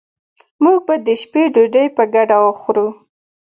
موږ 0.63 0.77
به 0.85 0.95
د 1.07 1.07
شپې 1.21 1.43
ډوډي 1.53 1.85
په 1.97 2.03
ګډه 2.13 2.37
وخورو 2.45 2.87